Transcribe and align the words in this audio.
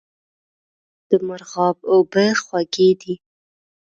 د 1.09 1.11
مرغاب 1.27 1.77
اوبه 1.91 2.25
خوږې 2.43 2.89
دي 3.01 3.13